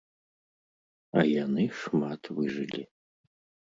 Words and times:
А 1.19 1.27
яны 1.45 1.69
шмат 1.83 2.21
выжылі. 2.39 2.83